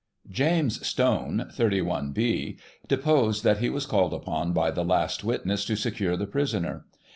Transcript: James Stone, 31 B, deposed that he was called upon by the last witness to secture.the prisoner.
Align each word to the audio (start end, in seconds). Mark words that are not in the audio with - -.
James 0.31 0.83
Stone, 0.87 1.49
31 1.53 2.11
B, 2.11 2.57
deposed 2.87 3.43
that 3.43 3.59
he 3.59 3.69
was 3.69 3.85
called 3.85 4.15
upon 4.15 4.51
by 4.51 4.71
the 4.71 4.83
last 4.83 5.23
witness 5.23 5.63
to 5.65 5.75
secture.the 5.75 6.25
prisoner. 6.25 6.87